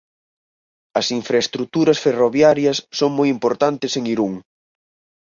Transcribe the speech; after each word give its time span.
As 0.99 1.07
infraestruturas 1.19 2.01
ferroviarias 2.05 2.77
son 2.99 3.11
moi 3.17 3.27
importantes 3.35 3.91
en 3.99 4.03
Irún. 4.13 4.33